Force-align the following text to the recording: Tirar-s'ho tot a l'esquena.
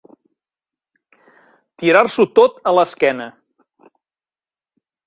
Tirar-s'ho 1.83 2.27
tot 2.41 2.59
a 2.73 2.77
l'esquena. 2.79 3.31